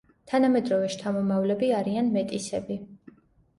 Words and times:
თანამედროვე 0.29 0.87
შთამომავლები 0.93 1.71
არიან 1.83 2.11
მეტისები. 2.19 2.81